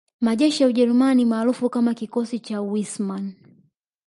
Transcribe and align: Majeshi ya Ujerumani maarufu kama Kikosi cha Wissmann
Majeshi 0.21 0.63
ya 0.63 0.69
Ujerumani 0.69 1.25
maarufu 1.25 1.69
kama 1.69 1.93
Kikosi 1.93 2.39
cha 2.39 2.61
Wissmann 2.61 3.33